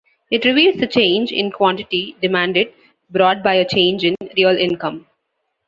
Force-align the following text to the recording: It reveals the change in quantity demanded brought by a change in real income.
It 0.31 0.45
reveals 0.45 0.77
the 0.79 0.87
change 0.87 1.31
in 1.31 1.51
quantity 1.51 2.15
demanded 2.23 2.73
brought 3.11 3.43
by 3.43 3.53
a 3.53 3.69
change 3.69 4.03
in 4.03 4.15
real 4.35 4.57
income. 4.57 5.05